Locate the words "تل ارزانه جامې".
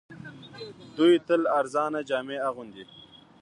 1.27-2.37